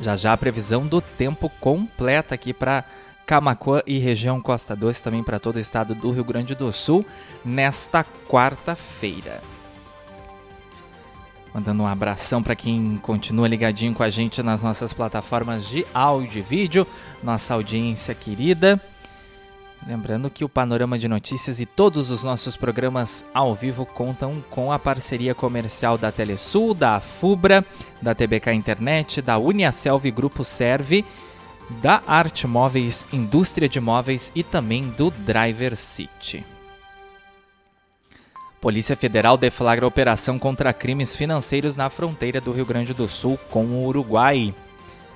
Já 0.00 0.16
já 0.16 0.32
a 0.32 0.36
previsão 0.36 0.86
do 0.86 1.00
tempo 1.00 1.50
completa 1.60 2.34
aqui 2.34 2.52
para 2.52 2.84
Camacuã 3.26 3.82
e 3.86 3.98
região 3.98 4.40
Costa 4.40 4.76
Doce, 4.76 5.02
também 5.02 5.22
para 5.22 5.40
todo 5.40 5.56
o 5.56 5.60
estado 5.60 5.94
do 5.94 6.12
Rio 6.12 6.24
Grande 6.24 6.54
do 6.54 6.72
Sul, 6.72 7.04
nesta 7.44 8.04
quarta-feira. 8.28 9.42
Mandando 11.52 11.82
um 11.82 11.86
abração 11.86 12.42
para 12.42 12.54
quem 12.54 12.98
continua 12.98 13.48
ligadinho 13.48 13.94
com 13.94 14.02
a 14.02 14.10
gente 14.10 14.42
nas 14.42 14.62
nossas 14.62 14.92
plataformas 14.92 15.66
de 15.66 15.86
áudio 15.94 16.38
e 16.38 16.42
vídeo, 16.42 16.86
nossa 17.22 17.54
audiência 17.54 18.14
querida. 18.14 18.80
Lembrando 19.86 20.28
que 20.28 20.44
o 20.44 20.48
Panorama 20.48 20.98
de 20.98 21.06
Notícias 21.06 21.60
e 21.60 21.66
todos 21.66 22.10
os 22.10 22.24
nossos 22.24 22.56
programas 22.56 23.24
ao 23.32 23.54
vivo 23.54 23.86
contam 23.86 24.42
com 24.50 24.72
a 24.72 24.80
parceria 24.80 25.32
comercial 25.32 25.96
da 25.96 26.10
Telesul, 26.10 26.74
da 26.74 26.98
Fubra, 26.98 27.64
da 28.02 28.12
TBK 28.12 28.52
Internet, 28.52 29.22
da 29.22 29.38
Uniaselv 29.38 30.10
Grupo 30.10 30.44
Serve, 30.44 31.04
da 31.80 32.02
Arte 32.04 32.48
Móveis, 32.48 33.06
Indústria 33.12 33.68
de 33.68 33.78
Móveis 33.78 34.32
e 34.34 34.42
também 34.42 34.88
do 34.90 35.08
Driver 35.10 35.76
City. 35.76 36.44
Polícia 38.60 38.96
Federal 38.96 39.36
deflagra 39.36 39.86
operação 39.86 40.36
contra 40.36 40.72
crimes 40.72 41.16
financeiros 41.16 41.76
na 41.76 41.88
fronteira 41.88 42.40
do 42.40 42.50
Rio 42.50 42.66
Grande 42.66 42.92
do 42.92 43.06
Sul 43.06 43.38
com 43.50 43.64
o 43.66 43.86
Uruguai. 43.86 44.52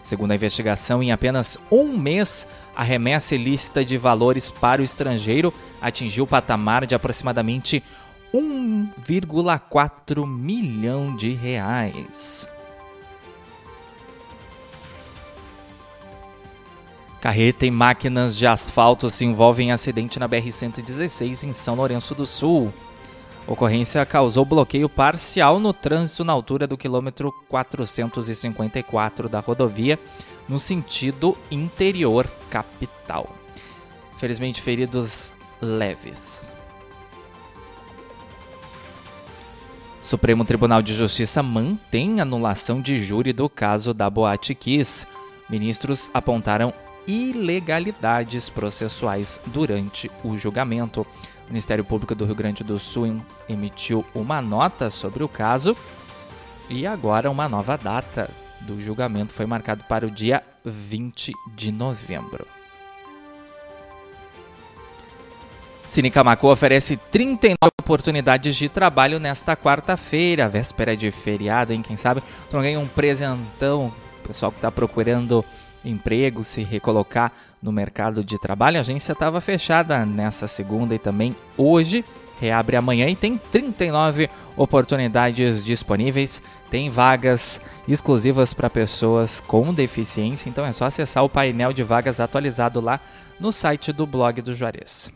Segundo 0.02 0.32
a 0.32 0.34
investigação, 0.34 1.02
em 1.02 1.12
apenas 1.12 1.58
um 1.70 1.96
mês, 1.96 2.46
a 2.74 2.82
remessa 2.82 3.34
ilícita 3.34 3.84
de 3.84 3.98
valores 3.98 4.50
para 4.50 4.80
o 4.80 4.84
estrangeiro 4.84 5.52
atingiu 5.80 6.24
o 6.24 6.26
patamar 6.26 6.86
de 6.86 6.94
aproximadamente 6.94 7.82
1,4 8.32 10.26
milhão 10.26 11.14
de 11.14 11.32
reais. 11.32 12.48
Carreta 17.20 17.66
e 17.66 17.70
máquinas 17.70 18.34
de 18.34 18.46
asfalto 18.46 19.10
se 19.10 19.26
envolvem 19.26 19.68
em 19.68 19.72
acidente 19.72 20.18
na 20.18 20.26
BR-116 20.26 21.44
em 21.46 21.52
São 21.52 21.74
Lourenço 21.74 22.14
do 22.14 22.24
Sul. 22.24 22.72
Ocorrência 23.50 24.06
causou 24.06 24.44
bloqueio 24.44 24.88
parcial 24.88 25.58
no 25.58 25.72
trânsito 25.72 26.22
na 26.22 26.32
altura 26.32 26.68
do 26.68 26.78
quilômetro 26.78 27.32
454 27.48 29.28
da 29.28 29.40
rodovia, 29.40 29.98
no 30.48 30.56
sentido 30.56 31.36
interior 31.50 32.30
capital. 32.48 33.34
Felizmente, 34.16 34.62
feridos 34.62 35.32
leves. 35.60 36.48
Supremo 40.00 40.44
Tribunal 40.44 40.80
de 40.80 40.94
Justiça 40.94 41.42
mantém 41.42 42.20
anulação 42.20 42.80
de 42.80 43.02
júri 43.02 43.32
do 43.32 43.48
caso 43.48 43.92
da 43.92 44.08
Boate 44.08 44.54
Kiss. 44.54 45.04
Ministros 45.48 46.08
apontaram 46.14 46.72
ilegalidades 47.06 48.48
processuais 48.48 49.40
durante 49.46 50.10
o 50.22 50.36
julgamento. 50.36 51.02
O 51.02 51.48
Ministério 51.48 51.84
Público 51.84 52.14
do 52.14 52.24
Rio 52.24 52.34
Grande 52.34 52.62
do 52.62 52.78
Sul 52.78 53.20
emitiu 53.48 54.04
uma 54.14 54.40
nota 54.40 54.90
sobre 54.90 55.24
o 55.24 55.28
caso 55.28 55.76
e 56.68 56.86
agora 56.86 57.30
uma 57.30 57.48
nova 57.48 57.76
data 57.76 58.30
do 58.60 58.80
julgamento 58.80 59.32
foi 59.32 59.46
marcado 59.46 59.84
para 59.84 60.06
o 60.06 60.10
dia 60.10 60.42
20 60.64 61.32
de 61.56 61.72
novembro. 61.72 62.46
Cine 65.86 66.08
Camacu 66.08 66.46
oferece 66.46 66.96
39 66.96 67.56
oportunidades 67.80 68.54
de 68.54 68.68
trabalho 68.68 69.18
nesta 69.18 69.56
quarta-feira, 69.56 70.48
véspera 70.48 70.96
de 70.96 71.10
feriado, 71.10 71.72
hein? 71.72 71.82
Quem 71.82 71.96
sabe 71.96 72.22
tu 72.48 72.54
não 72.54 72.62
ganha 72.62 72.78
um 72.78 72.86
presentão, 72.86 73.92
pessoal 74.24 74.52
que 74.52 74.58
está 74.58 74.70
procurando 74.70 75.44
emprego, 75.84 76.44
se 76.44 76.62
recolocar 76.62 77.32
no 77.62 77.72
mercado 77.72 78.24
de 78.24 78.38
trabalho. 78.38 78.78
A 78.78 78.80
agência 78.80 79.12
estava 79.12 79.40
fechada 79.40 80.04
nessa 80.04 80.46
segunda 80.46 80.94
e 80.94 80.98
também 80.98 81.34
hoje. 81.56 82.04
Reabre 82.40 82.76
amanhã 82.76 83.06
e 83.08 83.14
tem 83.14 83.36
39 83.36 84.30
oportunidades 84.56 85.62
disponíveis. 85.62 86.42
Tem 86.70 86.88
vagas 86.88 87.60
exclusivas 87.86 88.54
para 88.54 88.70
pessoas 88.70 89.40
com 89.40 89.74
deficiência, 89.74 90.48
então 90.48 90.64
é 90.64 90.72
só 90.72 90.86
acessar 90.86 91.22
o 91.22 91.28
painel 91.28 91.72
de 91.72 91.82
vagas 91.82 92.18
atualizado 92.18 92.80
lá 92.80 92.98
no 93.38 93.52
site 93.52 93.92
do 93.92 94.06
blog 94.06 94.40
do 94.40 94.54
Juarez. 94.54 95.10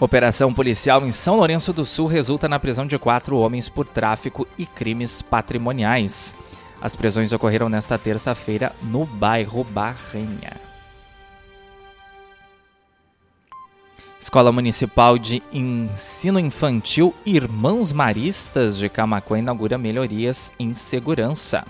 Operação 0.00 0.52
policial 0.52 1.06
em 1.06 1.12
São 1.12 1.36
Lourenço 1.36 1.72
do 1.72 1.84
Sul 1.84 2.08
resulta 2.08 2.48
na 2.48 2.58
prisão 2.58 2.84
de 2.84 2.98
quatro 2.98 3.38
homens 3.38 3.68
por 3.68 3.86
tráfico 3.86 4.46
e 4.58 4.66
crimes 4.66 5.22
patrimoniais. 5.22 6.34
As 6.84 6.94
prisões 6.94 7.32
ocorreram 7.32 7.70
nesta 7.70 7.96
terça-feira 7.96 8.70
no 8.82 9.06
bairro 9.06 9.64
Barrenha. 9.64 10.52
Escola 14.20 14.52
Municipal 14.52 15.16
de 15.16 15.42
Ensino 15.50 16.38
Infantil 16.38 17.14
Irmãos 17.24 17.90
Maristas 17.90 18.76
de 18.76 18.90
Camacuã 18.90 19.38
inaugura 19.38 19.78
melhorias 19.78 20.52
em 20.58 20.74
segurança. 20.74 21.64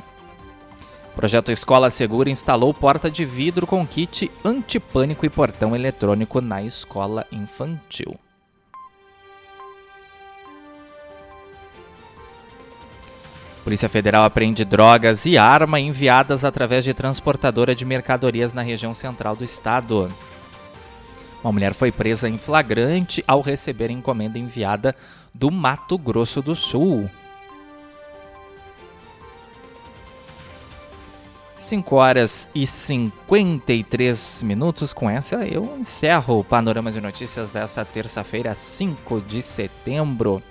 Projeto 1.14 1.52
Escola 1.52 1.90
Segura 1.90 2.28
instalou 2.28 2.74
porta 2.74 3.08
de 3.08 3.24
vidro 3.24 3.68
com 3.68 3.86
kit 3.86 4.28
antipânico 4.44 5.24
e 5.24 5.30
portão 5.30 5.76
eletrônico 5.76 6.40
na 6.40 6.60
escola 6.60 7.24
infantil. 7.30 8.18
Polícia 13.64 13.88
Federal 13.88 14.24
apreende 14.24 14.62
drogas 14.62 15.24
e 15.24 15.38
arma 15.38 15.80
enviadas 15.80 16.44
através 16.44 16.84
de 16.84 16.92
transportadora 16.92 17.74
de 17.74 17.82
mercadorias 17.82 18.52
na 18.52 18.60
região 18.60 18.92
central 18.92 19.34
do 19.34 19.42
estado. 19.42 20.14
Uma 21.42 21.50
mulher 21.50 21.72
foi 21.72 21.90
presa 21.90 22.28
em 22.28 22.36
flagrante 22.36 23.24
ao 23.26 23.40
receber 23.40 23.90
encomenda 23.90 24.38
enviada 24.38 24.94
do 25.32 25.50
Mato 25.50 25.96
Grosso 25.96 26.42
do 26.42 26.54
Sul. 26.54 27.10
5 31.58 31.96
horas 31.96 32.46
e 32.54 32.66
53 32.66 34.42
minutos. 34.42 34.92
Com 34.92 35.08
essa, 35.08 35.36
eu 35.46 35.78
encerro 35.80 36.40
o 36.40 36.44
panorama 36.44 36.92
de 36.92 37.00
notícias 37.00 37.50
dessa 37.50 37.82
terça-feira, 37.82 38.54
5 38.54 39.22
de 39.22 39.40
setembro. 39.40 40.42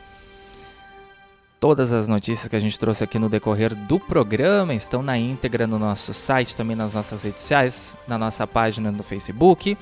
Todas 1.63 1.93
as 1.93 2.09
notícias 2.09 2.49
que 2.49 2.57
a 2.57 2.59
gente 2.59 2.77
trouxe 2.77 3.05
aqui 3.05 3.17
no 3.17 3.29
decorrer 3.29 3.73
do 3.73 3.97
programa 3.97 4.73
estão 4.73 5.01
na 5.01 5.17
íntegra 5.17 5.65
no 5.65 5.79
nosso 5.79 6.13
site, 6.13 6.57
também 6.57 6.75
nas 6.75 6.93
nossas 6.93 7.23
redes 7.23 7.39
sociais, 7.39 7.95
na 8.05 8.17
nossa 8.17 8.45
página 8.45 8.91
no 8.91 9.01
Facebook, 9.01 9.77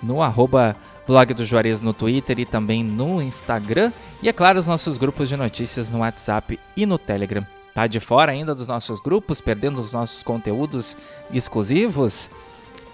no 0.00 0.22
arroba 0.22 0.76
blog 1.08 1.34
do 1.34 1.44
Juarez 1.44 1.82
no 1.82 1.92
Twitter 1.92 2.38
e 2.38 2.46
também 2.46 2.84
no 2.84 3.20
Instagram. 3.20 3.92
E 4.22 4.28
é 4.28 4.32
claro, 4.32 4.60
os 4.60 4.68
nossos 4.68 4.96
grupos 4.96 5.28
de 5.28 5.36
notícias 5.36 5.90
no 5.90 5.98
WhatsApp 5.98 6.56
e 6.76 6.86
no 6.86 6.96
Telegram. 6.96 7.44
Tá 7.74 7.88
de 7.88 7.98
fora 7.98 8.30
ainda 8.30 8.54
dos 8.54 8.68
nossos 8.68 9.00
grupos, 9.00 9.40
perdendo 9.40 9.80
os 9.80 9.92
nossos 9.92 10.22
conteúdos 10.22 10.96
exclusivos? 11.32 12.30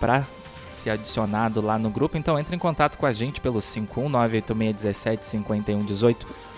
Para 0.00 0.26
ser 0.72 0.88
adicionado 0.88 1.60
lá 1.60 1.78
no 1.78 1.90
grupo, 1.90 2.16
então 2.16 2.38
entre 2.38 2.56
em 2.56 2.58
contato 2.58 2.96
com 2.96 3.04
a 3.04 3.12
gente 3.12 3.38
pelo 3.38 3.58
51986175118 3.58 6.53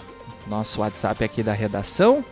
nosso 0.47 0.81
WhatsApp 0.81 1.25
aqui 1.25 1.43
da 1.43 1.53
redação. 1.53 2.25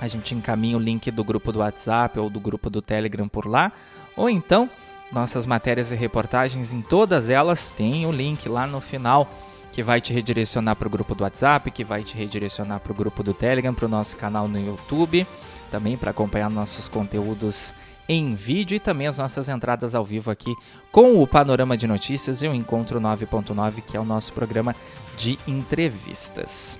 A 0.00 0.06
gente 0.06 0.34
encaminha 0.34 0.76
o 0.76 0.80
link 0.80 1.10
do 1.10 1.24
grupo 1.24 1.52
do 1.52 1.58
WhatsApp 1.58 2.18
ou 2.18 2.30
do 2.30 2.38
grupo 2.38 2.70
do 2.70 2.80
Telegram 2.80 3.28
por 3.28 3.46
lá. 3.46 3.72
Ou 4.16 4.30
então, 4.30 4.70
nossas 5.10 5.46
matérias 5.46 5.90
e 5.90 5.96
reportagens 5.96 6.72
em 6.72 6.82
todas 6.82 7.28
elas 7.28 7.72
tem 7.72 8.06
o 8.06 8.12
link 8.12 8.48
lá 8.48 8.66
no 8.66 8.80
final 8.80 9.28
que 9.72 9.82
vai 9.82 10.00
te 10.00 10.12
redirecionar 10.12 10.74
para 10.76 10.88
o 10.88 10.90
grupo 10.90 11.14
do 11.14 11.22
WhatsApp, 11.22 11.70
que 11.70 11.84
vai 11.84 12.02
te 12.02 12.16
redirecionar 12.16 12.80
para 12.80 12.92
o 12.92 12.94
grupo 12.94 13.22
do 13.22 13.32
Telegram, 13.32 13.72
para 13.72 13.86
o 13.86 13.88
nosso 13.88 14.16
canal 14.16 14.48
no 14.48 14.58
YouTube, 14.58 15.26
também 15.70 15.96
para 15.96 16.10
acompanhar 16.10 16.50
nossos 16.50 16.88
conteúdos 16.88 17.74
em 18.08 18.34
vídeo 18.34 18.74
e 18.74 18.80
também 18.80 19.06
as 19.06 19.18
nossas 19.18 19.48
entradas 19.48 19.94
ao 19.94 20.04
vivo 20.04 20.30
aqui 20.30 20.52
com 20.90 21.22
o 21.22 21.26
Panorama 21.26 21.76
de 21.76 21.86
Notícias 21.86 22.42
e 22.42 22.48
o 22.48 22.54
Encontro 22.54 23.00
9.9, 23.00 23.82
que 23.82 23.96
é 23.96 24.00
o 24.00 24.04
nosso 24.04 24.32
programa 24.32 24.74
de 25.16 25.38
entrevistas. 25.46 26.78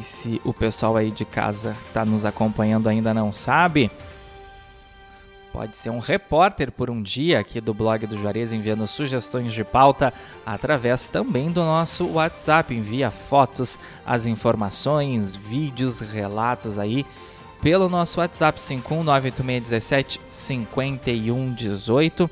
E 0.00 0.02
se 0.02 0.40
o 0.46 0.54
pessoal 0.54 0.96
aí 0.96 1.10
de 1.10 1.26
casa 1.26 1.76
está 1.86 2.06
nos 2.06 2.24
acompanhando 2.24 2.88
ainda 2.88 3.12
não 3.12 3.34
sabe, 3.34 3.90
pode 5.52 5.76
ser 5.76 5.90
um 5.90 5.98
repórter 5.98 6.72
por 6.72 6.88
um 6.88 7.02
dia 7.02 7.38
aqui 7.38 7.60
do 7.60 7.74
blog 7.74 8.06
do 8.06 8.18
Juarez 8.18 8.50
enviando 8.50 8.86
sugestões 8.86 9.52
de 9.52 9.62
pauta 9.62 10.10
através 10.46 11.10
também 11.10 11.52
do 11.52 11.60
nosso 11.60 12.06
WhatsApp. 12.12 12.74
Envia 12.74 13.10
fotos, 13.10 13.78
as 14.06 14.24
informações, 14.24 15.36
vídeos, 15.36 16.00
relatos 16.00 16.78
aí 16.78 17.04
pelo 17.60 17.90
nosso 17.90 18.20
WhatsApp 18.20 18.58
5198617 18.58 20.18
5118 20.30 22.30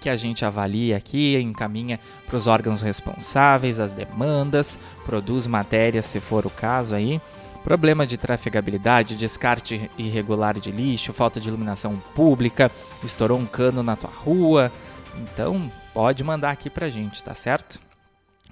que 0.00 0.08
a 0.08 0.16
gente 0.16 0.44
avalia 0.44 0.96
aqui, 0.96 1.36
encaminha 1.36 2.00
para 2.26 2.36
os 2.36 2.46
órgãos 2.46 2.82
responsáveis, 2.82 3.78
as 3.78 3.92
demandas, 3.92 4.78
produz 5.04 5.46
matérias 5.46 6.06
se 6.06 6.18
for 6.18 6.46
o 6.46 6.50
caso 6.50 6.94
aí. 6.94 7.20
Problema 7.62 8.06
de 8.06 8.16
trafegabilidade, 8.16 9.16
descarte 9.16 9.90
irregular 9.98 10.58
de 10.58 10.72
lixo, 10.72 11.12
falta 11.12 11.38
de 11.38 11.48
iluminação 11.48 12.02
pública, 12.14 12.70
estourou 13.04 13.38
um 13.38 13.44
cano 13.44 13.82
na 13.82 13.96
tua 13.96 14.10
rua. 14.10 14.72
Então, 15.16 15.70
pode 15.92 16.24
mandar 16.24 16.50
aqui 16.50 16.70
pra 16.70 16.88
gente, 16.88 17.22
tá 17.22 17.34
certo? 17.34 17.78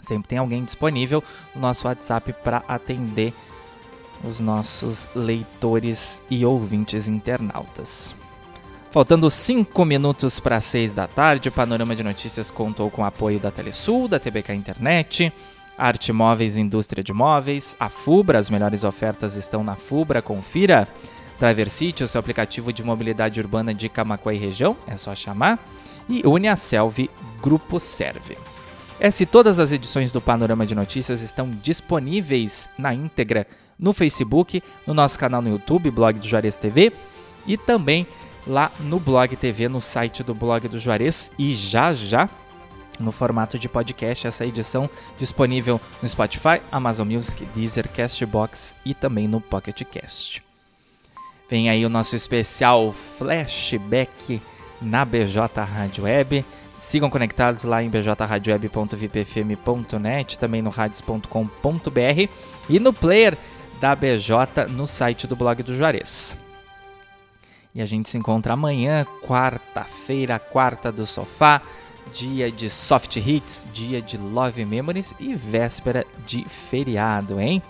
Sempre 0.03 0.29
tem 0.29 0.39
alguém 0.39 0.63
disponível 0.63 1.25
no 1.55 1.63
nosso 1.63 1.89
WhatsApp 1.89 2.35
para 2.45 2.63
atender 2.69 3.33
os 4.23 4.41
nossos 4.41 5.09
leitores 5.15 6.25
e 6.29 6.45
ouvintes 6.45 7.09
internautas. 7.09 8.15
Faltando 8.91 9.29
5 9.29 9.85
minutos 9.85 10.41
para 10.41 10.63
6 10.63 10.95
da 10.95 11.07
tarde, 11.07 11.51
o 11.51 11.53
Panorama 11.53 11.95
de 11.95 12.03
Notícias 12.03 12.51
contou 12.51 12.91
com 12.91 13.03
o 13.03 13.05
apoio 13.05 13.39
da 13.39 13.51
Telesul, 13.51 14.09
da 14.09 14.19
TBK 14.19 14.55
Internet, 14.55 15.31
Arte 15.77 16.11
Móveis 16.11 16.57
Indústria 16.57 17.05
de 17.05 17.13
Móveis, 17.13 17.77
a 17.79 17.91
Fubra, 17.91 18.39
as 18.39 18.49
melhores 18.49 18.85
ofertas 18.85 19.37
estão 19.37 19.63
na 19.63 19.77
Fubra, 19.77 20.23
confira. 20.23 20.89
Driver 21.39 21.71
City, 21.71 22.03
o 22.03 22.09
seu 22.09 22.19
aplicativo 22.19 22.73
de 22.73 22.83
mobilidade 22.83 23.39
urbana 23.39 23.73
de 23.73 23.89
Camacuã 23.89 24.35
e 24.35 24.39
região, 24.39 24.77
é 24.89 24.97
só 24.97 25.15
chamar. 25.15 25.63
E 26.09 26.27
Uniaselv 26.27 27.09
Grupo 27.41 27.79
Serve. 27.79 28.37
Essa 28.99 29.23
e 29.23 29.27
todas 29.27 29.61
as 29.61 29.71
edições 29.71 30.11
do 30.11 30.21
Panorama 30.21 30.67
de 30.67 30.75
Notícias 30.75 31.21
estão 31.21 31.49
disponíveis 31.63 32.69
na 32.77 32.93
íntegra 32.93 33.47
no 33.79 33.93
Facebook, 33.93 34.61
no 34.87 34.95
nosso 34.95 35.17
canal 35.19 35.41
no 35.41 35.51
YouTube, 35.51 35.91
Blog 35.91 36.19
do 36.19 36.27
Juarez 36.27 36.59
TV, 36.59 36.93
e 37.47 37.57
também 37.57 38.05
lá 38.49 38.73
no 38.81 38.99
Blog 38.99 39.37
TV, 39.37 39.69
no 39.69 39.81
site 39.81 40.25
do 40.25 40.35
Blog 40.35 40.67
do 40.67 40.81
Juarez. 40.81 41.31
E 41.39 41.55
já 41.55 41.93
já 41.93 42.29
no 42.99 43.13
formato 43.13 43.57
de 43.59 43.69
podcast, 43.69 44.27
essa 44.27 44.45
edição 44.45 44.91
disponível 45.17 45.81
no 46.03 46.09
Spotify, 46.09 46.61
Amazon 46.73 47.09
Music, 47.09 47.45
Deezer, 47.55 47.89
Castbox 47.89 48.75
e 48.85 48.93
também 48.95 49.29
no 49.29 49.41
Pocket 49.41 49.81
Cast. 49.85 50.43
Vem 51.49 51.71
aí 51.71 51.87
o 51.87 51.89
nosso 51.89 52.17
especial 52.17 52.93
flashback 52.93 54.43
na 54.83 55.05
BJ 55.05 55.63
Rádio 55.63 56.03
Web. 56.05 56.45
Sigam 56.75 57.09
conectados 57.11 57.63
lá 57.65 57.83
em 57.83 57.89
bjradioweb.vipfm.net, 57.89 60.39
também 60.39 60.63
no 60.63 60.71
radios.com.br 60.71 62.29
e 62.69 62.79
no 62.79 62.93
player 62.93 63.37
da 63.81 63.97
BJ 63.97 64.67
no 64.69 64.87
site 64.87 65.27
do 65.27 65.35
blog 65.35 65.63
do 65.63 65.75
Juarez. 65.77 66.37
E 67.79 67.81
a 67.81 67.87
gente 67.87 68.09
se 68.09 68.19
encontra 68.19 68.55
amanhã, 68.55 69.07
quarta-feira, 69.25 70.37
quarta 70.37 70.91
do 70.91 71.07
sofá, 71.07 71.63
dia 72.13 72.51
de 72.51 72.69
soft 72.69 73.15
hits, 73.15 73.65
dia 73.73 74.03
de 74.03 74.17
love 74.17 74.65
memories 74.65 75.15
e 75.21 75.33
véspera 75.33 76.05
de 76.27 76.43
feriado, 76.43 77.41
hein? 77.41 77.63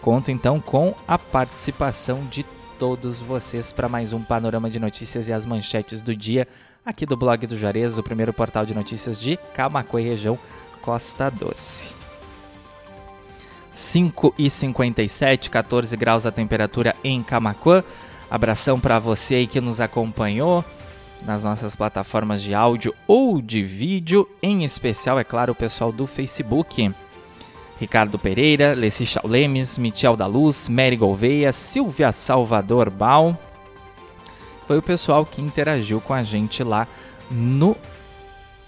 Conto 0.00 0.32
então 0.32 0.58
com 0.58 0.96
a 1.06 1.16
participação 1.16 2.26
de 2.28 2.44
todos 2.76 3.20
vocês 3.20 3.70
para 3.70 3.88
mais 3.88 4.12
um 4.12 4.20
panorama 4.20 4.68
de 4.68 4.80
notícias 4.80 5.28
e 5.28 5.32
as 5.32 5.46
manchetes 5.46 6.02
do 6.02 6.16
dia 6.16 6.48
aqui 6.84 7.06
do 7.06 7.16
blog 7.16 7.46
do 7.46 7.56
Juarez, 7.56 7.98
o 7.98 8.02
primeiro 8.02 8.32
portal 8.32 8.66
de 8.66 8.74
notícias 8.74 9.16
de 9.16 9.36
Camacuã 9.54 10.00
e 10.00 10.08
região 10.08 10.36
Costa 10.80 11.30
Doce. 11.30 11.94
5 13.70 14.34
e 14.36 14.50
57, 14.50 15.48
14 15.50 15.96
graus 15.96 16.26
a 16.26 16.32
temperatura 16.32 16.96
em 17.04 17.22
Camacuã. 17.22 17.84
Abração 18.32 18.80
para 18.80 18.98
você 18.98 19.34
aí 19.34 19.46
que 19.46 19.60
nos 19.60 19.78
acompanhou 19.78 20.64
nas 21.20 21.44
nossas 21.44 21.76
plataformas 21.76 22.42
de 22.42 22.54
áudio 22.54 22.94
ou 23.06 23.42
de 23.42 23.62
vídeo, 23.62 24.26
em 24.42 24.64
especial, 24.64 25.18
é 25.18 25.22
claro, 25.22 25.52
o 25.52 25.54
pessoal 25.54 25.92
do 25.92 26.06
Facebook. 26.06 26.90
Ricardo 27.78 28.18
Pereira, 28.18 28.72
Leci 28.72 29.04
Chaulemes, 29.04 29.76
Michel 29.76 30.16
da 30.16 30.24
Luz, 30.24 30.66
Mary 30.66 30.96
Gouveia, 30.96 31.52
Silvia 31.52 32.10
Salvador 32.10 32.88
Bal. 32.88 33.38
Foi 34.66 34.78
o 34.78 34.82
pessoal 34.82 35.26
que 35.26 35.42
interagiu 35.42 36.00
com 36.00 36.14
a 36.14 36.22
gente 36.22 36.64
lá 36.64 36.88
no 37.30 37.76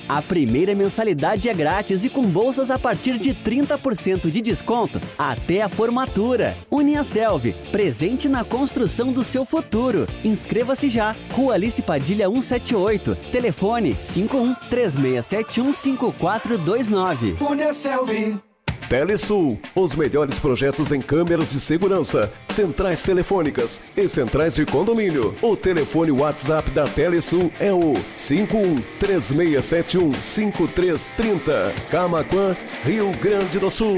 a 0.07 0.21
primeira 0.21 0.75
mensalidade 0.75 1.49
é 1.49 1.53
grátis 1.53 2.03
e 2.03 2.09
com 2.09 2.23
bolsas 2.23 2.69
a 2.69 2.77
partir 2.77 3.17
de 3.17 3.33
30% 3.33 4.29
de 4.29 4.41
desconto 4.41 4.99
até 5.17 5.61
a 5.61 5.69
formatura. 5.69 6.55
Uniaselv, 6.69 7.53
presente 7.71 8.27
na 8.27 8.43
construção 8.43 9.11
do 9.11 9.23
seu 9.23 9.45
futuro. 9.45 10.07
Inscreva-se 10.23 10.89
já. 10.89 11.15
Rua 11.31 11.55
Alice 11.55 11.81
Padilha 11.81 12.27
178, 12.27 13.15
telefone 13.31 13.97
51 13.99 14.55
3671 14.69 15.73
5429. 15.73 17.37
Uniaselv. 17.39 18.50
Telesul, 18.89 19.59
os 19.75 19.95
melhores 19.95 20.39
projetos 20.39 20.91
em 20.91 21.01
câmeras 21.01 21.51
de 21.51 21.59
segurança, 21.59 22.31
centrais 22.49 23.03
telefônicas 23.03 23.81
e 23.95 24.07
centrais 24.07 24.55
de 24.55 24.65
condomínio. 24.65 25.33
O 25.41 25.55
telefone 25.55 26.11
WhatsApp 26.11 26.71
da 26.71 26.87
Telesul 26.87 27.51
é 27.59 27.73
o 27.73 27.93
51 28.17 28.81
3671 28.99 30.13
5330. 30.13 31.73
Camaquã, 31.89 32.55
Rio 32.83 33.11
Grande 33.19 33.59
do 33.59 33.69
Sul. 33.69 33.97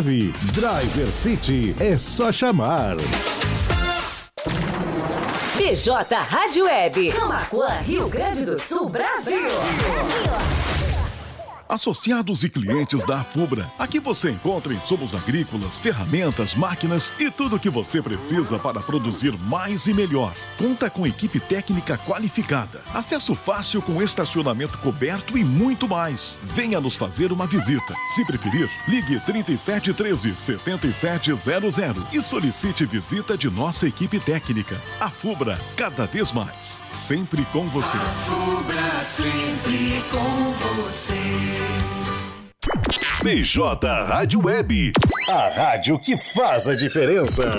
Driver 0.01 1.11
City 1.11 1.75
é 1.79 1.95
só 1.95 2.31
chamar. 2.31 2.95
BJ 5.55 6.15
Rádio 6.27 6.65
Web. 6.65 7.11
Camaquã, 7.11 7.67
Rio 7.85 8.09
Grande 8.09 8.43
do 8.43 8.57
Sul, 8.57 8.89
Brasil. 8.89 9.47
Associados 11.71 12.43
e 12.43 12.49
clientes 12.49 13.05
da 13.05 13.21
Afubra. 13.21 13.65
Aqui 13.79 13.97
você 13.97 14.29
encontra 14.29 14.73
insumos 14.73 15.15
agrícolas, 15.15 15.79
ferramentas, 15.79 16.53
máquinas 16.53 17.13
e 17.17 17.31
tudo 17.31 17.55
o 17.55 17.59
que 17.59 17.69
você 17.69 18.01
precisa 18.01 18.59
para 18.59 18.81
produzir 18.81 19.31
mais 19.47 19.87
e 19.87 19.93
melhor. 19.93 20.33
Conta 20.57 20.89
com 20.89 21.07
equipe 21.07 21.39
técnica 21.39 21.97
qualificada, 21.97 22.81
acesso 22.93 23.33
fácil 23.33 23.81
com 23.81 24.01
estacionamento 24.01 24.77
coberto 24.79 25.37
e 25.37 25.45
muito 25.45 25.87
mais. 25.87 26.37
Venha 26.43 26.81
nos 26.81 26.97
fazer 26.97 27.31
uma 27.31 27.47
visita. 27.47 27.95
Se 28.15 28.25
preferir, 28.25 28.69
ligue 28.85 29.21
3713 29.21 30.35
7700 30.37 32.13
e 32.13 32.21
solicite 32.21 32.85
visita 32.85 33.37
de 33.37 33.49
nossa 33.49 33.87
equipe 33.87 34.19
técnica. 34.19 34.75
Afubra, 34.99 35.57
cada 35.77 36.05
vez 36.05 36.33
mais. 36.33 36.77
Sempre 36.91 37.45
com 37.45 37.69
você. 37.69 37.97
Fubra 38.25 38.99
sempre 38.99 40.03
com 40.11 40.51
você. 40.51 41.60
BJ 43.23 43.87
Rádio 44.07 44.45
Web, 44.45 44.91
a 45.29 45.49
rádio 45.49 45.99
que 45.99 46.17
faz 46.17 46.67
a 46.67 46.75
diferença. 46.75 47.51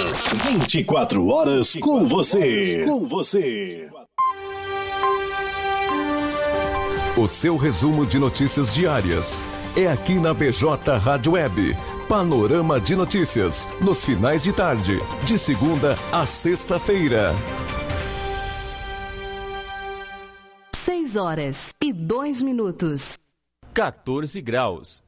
24 0.51 1.29
horas 1.29 1.75
com 1.81 2.07
você. 2.07 2.85
Com 2.85 3.07
você. 3.07 3.88
O 7.17 7.29
seu 7.29 7.57
resumo 7.57 8.05
de 8.05 8.19
notícias 8.19 8.75
diárias 8.75 9.45
é 9.77 9.87
aqui 9.87 10.15
na 10.15 10.35
BJ 10.35 10.99
Rádio 10.99 11.33
Web. 11.33 11.77
Panorama 12.09 12.81
de 12.81 12.97
notícias, 12.97 13.69
nos 13.81 14.05
finais 14.05 14.43
de 14.43 14.53
tarde, 14.53 15.01
de 15.25 15.38
segunda 15.38 15.97
a 16.11 16.27
sexta-feira. 16.27 17.35
6 20.75 21.17
horas 21.17 21.73
e 21.81 21.93
2 21.93 22.43
minutos. 22.43 23.22
14 23.75 24.43
graus. 24.43 25.03